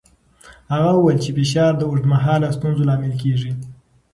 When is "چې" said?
1.23-1.29